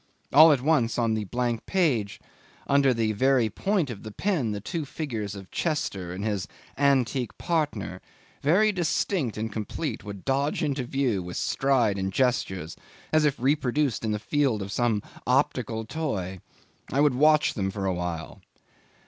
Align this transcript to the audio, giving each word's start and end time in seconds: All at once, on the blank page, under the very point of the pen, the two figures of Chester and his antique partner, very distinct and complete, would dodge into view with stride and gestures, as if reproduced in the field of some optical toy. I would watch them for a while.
All 0.33 0.51
at 0.51 0.61
once, 0.61 0.97
on 0.97 1.13
the 1.13 1.25
blank 1.25 1.67
page, 1.67 2.19
under 2.65 2.91
the 2.91 3.11
very 3.11 3.51
point 3.51 3.91
of 3.91 4.01
the 4.01 4.09
pen, 4.11 4.51
the 4.51 4.59
two 4.59 4.83
figures 4.83 5.35
of 5.35 5.51
Chester 5.51 6.11
and 6.11 6.25
his 6.25 6.47
antique 6.75 7.37
partner, 7.37 8.01
very 8.41 8.71
distinct 8.71 9.37
and 9.37 9.51
complete, 9.53 10.03
would 10.03 10.25
dodge 10.25 10.63
into 10.63 10.85
view 10.85 11.21
with 11.21 11.37
stride 11.37 11.99
and 11.99 12.11
gestures, 12.11 12.75
as 13.13 13.25
if 13.25 13.39
reproduced 13.39 14.03
in 14.03 14.09
the 14.11 14.17
field 14.17 14.63
of 14.63 14.71
some 14.71 15.03
optical 15.27 15.85
toy. 15.85 16.39
I 16.91 16.99
would 16.99 17.13
watch 17.13 17.53
them 17.53 17.69
for 17.69 17.85
a 17.85 17.93
while. 17.93 18.41